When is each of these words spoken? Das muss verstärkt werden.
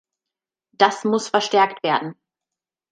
Das 0.79 1.03
muss 1.03 1.27
verstärkt 1.29 1.83
werden. 1.83 2.15